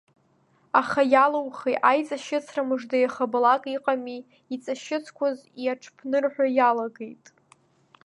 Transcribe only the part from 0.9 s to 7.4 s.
иалаухи, аиҵашьыцра мыжда иахабалак иҟами, иҵашьыцқәоз иаҽԥнырҳәо иалагеит…